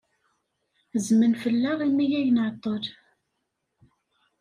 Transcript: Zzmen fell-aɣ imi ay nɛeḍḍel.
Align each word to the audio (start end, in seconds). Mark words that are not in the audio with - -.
Zzmen 1.05 1.33
fell-aɣ 1.41 1.79
imi 1.87 2.07
ay 2.19 2.27
nɛeḍḍel. 2.31 2.85